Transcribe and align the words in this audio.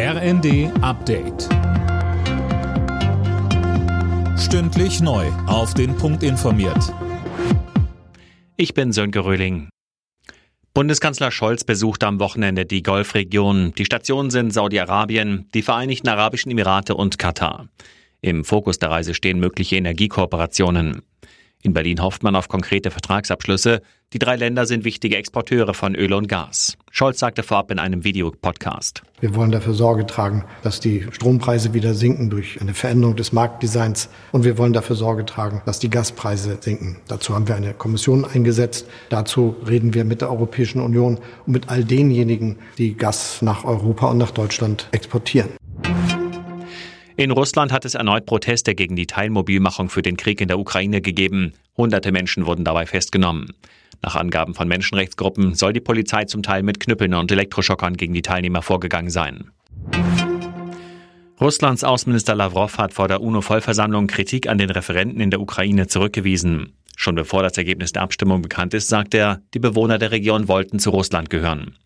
RND 0.00 0.70
Update. 0.80 1.48
Stündlich 4.38 5.00
neu. 5.00 5.26
Auf 5.48 5.74
den 5.74 5.96
Punkt 5.96 6.22
informiert. 6.22 6.94
Ich 8.56 8.74
bin 8.74 8.92
Sönke 8.92 9.24
Röhling. 9.24 9.70
Bundeskanzler 10.72 11.32
Scholz 11.32 11.64
besucht 11.64 12.04
am 12.04 12.20
Wochenende 12.20 12.64
die 12.64 12.84
Golfregion. 12.84 13.72
Die 13.76 13.84
Stationen 13.84 14.30
sind 14.30 14.52
Saudi-Arabien, 14.52 15.48
die 15.52 15.62
Vereinigten 15.62 16.06
Arabischen 16.06 16.52
Emirate 16.52 16.94
und 16.94 17.18
Katar. 17.18 17.68
Im 18.20 18.44
Fokus 18.44 18.78
der 18.78 18.90
Reise 18.90 19.14
stehen 19.14 19.40
mögliche 19.40 19.74
Energiekooperationen. 19.74 21.02
In 21.64 21.72
Berlin 21.72 22.00
hofft 22.00 22.22
man 22.22 22.36
auf 22.36 22.46
konkrete 22.46 22.92
Vertragsabschlüsse. 22.92 23.82
Die 24.12 24.20
drei 24.20 24.36
Länder 24.36 24.64
sind 24.64 24.84
wichtige 24.84 25.16
Exporteure 25.16 25.74
von 25.74 25.96
Öl 25.96 26.12
und 26.12 26.28
Gas. 26.28 26.78
Scholz 26.98 27.20
sagte 27.20 27.44
vorab 27.44 27.70
in 27.70 27.78
einem 27.78 28.02
Videopodcast. 28.02 29.02
Wir 29.20 29.36
wollen 29.36 29.52
dafür 29.52 29.72
Sorge 29.72 30.04
tragen, 30.04 30.44
dass 30.64 30.80
die 30.80 31.06
Strompreise 31.12 31.72
wieder 31.72 31.94
sinken 31.94 32.28
durch 32.28 32.60
eine 32.60 32.74
Veränderung 32.74 33.14
des 33.14 33.30
Marktdesigns. 33.32 34.08
Und 34.32 34.42
wir 34.42 34.58
wollen 34.58 34.72
dafür 34.72 34.96
Sorge 34.96 35.24
tragen, 35.24 35.62
dass 35.64 35.78
die 35.78 35.90
Gaspreise 35.90 36.58
sinken. 36.60 36.96
Dazu 37.06 37.36
haben 37.36 37.46
wir 37.46 37.54
eine 37.54 37.72
Kommission 37.72 38.24
eingesetzt. 38.24 38.88
Dazu 39.10 39.54
reden 39.64 39.94
wir 39.94 40.04
mit 40.04 40.22
der 40.22 40.30
Europäischen 40.30 40.80
Union 40.80 41.18
und 41.46 41.52
mit 41.52 41.68
all 41.68 41.84
denjenigen, 41.84 42.56
die 42.78 42.96
Gas 42.96 43.42
nach 43.42 43.62
Europa 43.64 44.08
und 44.08 44.18
nach 44.18 44.32
Deutschland 44.32 44.88
exportieren. 44.90 45.50
In 47.14 47.30
Russland 47.30 47.70
hat 47.70 47.84
es 47.84 47.94
erneut 47.94 48.26
Proteste 48.26 48.74
gegen 48.74 48.96
die 48.96 49.06
Teilmobilmachung 49.06 49.88
für 49.88 50.02
den 50.02 50.16
Krieg 50.16 50.40
in 50.40 50.48
der 50.48 50.58
Ukraine 50.58 51.00
gegeben. 51.00 51.52
Hunderte 51.76 52.10
Menschen 52.10 52.44
wurden 52.44 52.64
dabei 52.64 52.86
festgenommen. 52.86 53.54
Nach 54.02 54.16
Angaben 54.16 54.54
von 54.54 54.68
Menschenrechtsgruppen 54.68 55.54
soll 55.54 55.72
die 55.72 55.80
Polizei 55.80 56.24
zum 56.24 56.42
Teil 56.42 56.62
mit 56.62 56.80
Knüppeln 56.80 57.14
und 57.14 57.30
Elektroschockern 57.32 57.96
gegen 57.96 58.14
die 58.14 58.22
Teilnehmer 58.22 58.62
vorgegangen 58.62 59.10
sein. 59.10 59.50
Russlands 61.40 61.84
Außenminister 61.84 62.34
Lavrov 62.34 62.78
hat 62.78 62.92
vor 62.92 63.06
der 63.06 63.20
UNO-Vollversammlung 63.20 64.08
Kritik 64.08 64.48
an 64.48 64.58
den 64.58 64.70
Referenten 64.70 65.20
in 65.20 65.30
der 65.30 65.40
Ukraine 65.40 65.86
zurückgewiesen. 65.86 66.72
Schon 66.96 67.14
bevor 67.14 67.44
das 67.44 67.56
Ergebnis 67.56 67.92
der 67.92 68.02
Abstimmung 68.02 68.42
bekannt 68.42 68.74
ist, 68.74 68.88
sagt 68.88 69.14
er, 69.14 69.40
die 69.54 69.60
Bewohner 69.60 69.98
der 69.98 70.10
Region 70.10 70.48
wollten 70.48 70.80
zu 70.80 70.90
Russland 70.90 71.30
gehören. 71.30 71.76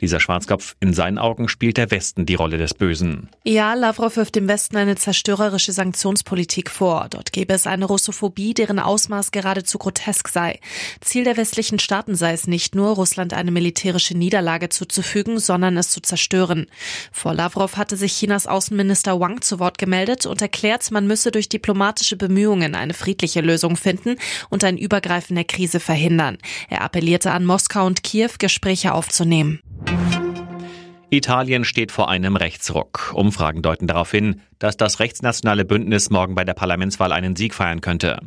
Dieser 0.00 0.20
Schwarzkopf, 0.20 0.76
in 0.80 0.92
seinen 0.92 1.18
Augen 1.18 1.48
spielt 1.48 1.76
der 1.78 1.90
Westen 1.90 2.26
die 2.26 2.34
Rolle 2.34 2.58
des 2.58 2.74
Bösen. 2.74 3.30
Ja, 3.44 3.74
Lavrov 3.74 4.16
wirft 4.16 4.34
dem 4.34 4.48
Westen 4.48 4.76
eine 4.76 4.96
zerstörerische 4.96 5.72
Sanktionspolitik 5.72 6.70
vor. 6.70 7.06
Dort 7.10 7.32
gäbe 7.32 7.54
es 7.54 7.66
eine 7.66 7.86
Russophobie, 7.86 8.54
deren 8.54 8.78
Ausmaß 8.78 9.30
geradezu 9.30 9.78
grotesk 9.78 10.28
sei. 10.28 10.60
Ziel 11.00 11.24
der 11.24 11.36
westlichen 11.36 11.78
Staaten 11.78 12.14
sei 12.14 12.32
es 12.32 12.46
nicht 12.46 12.74
nur, 12.74 12.90
Russland 12.90 13.32
eine 13.32 13.50
militärische 13.50 14.16
Niederlage 14.16 14.68
zuzufügen, 14.68 15.38
sondern 15.38 15.76
es 15.76 15.90
zu 15.90 16.00
zerstören. 16.00 16.66
Vor 17.10 17.34
Lavrov 17.34 17.76
hatte 17.76 17.96
sich 17.96 18.12
Chinas 18.12 18.46
Außenminister 18.46 19.18
Wang 19.18 19.40
zu 19.40 19.58
Wort 19.58 19.78
gemeldet 19.78 20.26
und 20.26 20.42
erklärt, 20.42 20.90
man 20.90 21.06
müsse 21.06 21.30
durch 21.30 21.48
diplomatische 21.48 22.16
Bemühungen 22.16 22.74
eine 22.74 22.94
friedliche 22.94 23.40
Lösung 23.40 23.76
finden 23.76 24.16
und 24.50 24.62
ein 24.62 24.76
Übergreifen 24.76 25.36
der 25.36 25.44
Krise 25.44 25.80
verhindern. 25.80 26.38
Er 26.68 26.82
appellierte 26.82 27.30
an 27.30 27.44
Moskau 27.44 27.86
und 27.86 28.02
Kiew, 28.02 28.30
Gespräche 28.38 28.92
aufzunehmen. 28.92 29.60
Italien 31.10 31.64
steht 31.64 31.92
vor 31.92 32.08
einem 32.08 32.34
Rechtsruck. 32.36 33.12
Umfragen 33.14 33.62
deuten 33.62 33.86
darauf 33.86 34.10
hin, 34.10 34.40
dass 34.58 34.76
das 34.76 34.98
rechtsnationale 34.98 35.64
Bündnis 35.64 36.10
morgen 36.10 36.34
bei 36.34 36.44
der 36.44 36.54
Parlamentswahl 36.54 37.12
einen 37.12 37.36
Sieg 37.36 37.54
feiern 37.54 37.80
könnte. 37.80 38.18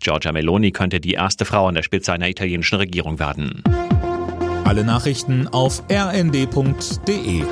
Giorgia 0.00 0.32
Meloni 0.32 0.72
könnte 0.72 1.00
die 1.00 1.12
erste 1.12 1.44
Frau 1.44 1.68
an 1.68 1.74
der 1.74 1.82
Spitze 1.82 2.12
einer 2.12 2.28
italienischen 2.28 2.76
Regierung 2.76 3.18
werden. 3.20 3.62
Alle 4.64 4.84
Nachrichten 4.84 5.46
auf 5.48 5.84
rnd.de 5.90 7.44